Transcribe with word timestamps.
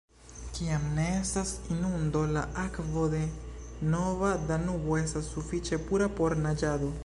Kiam 0.53 0.85
ne 0.93 1.03
estas 1.17 1.51
inundo, 1.75 2.23
la 2.37 2.43
akvo 2.63 3.05
de 3.13 3.21
Nova 3.93 4.33
Danubo 4.53 4.99
estas 5.03 5.33
sufiĉe 5.35 5.83
pura 5.91 6.13
por 6.21 6.41
naĝado. 6.47 6.95